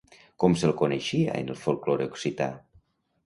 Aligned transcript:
Com 0.43 0.55
se'l 0.61 0.73
coneixia 0.79 1.35
en 1.41 1.53
el 1.55 1.59
folklore 1.65 2.09
occità? 2.13 2.47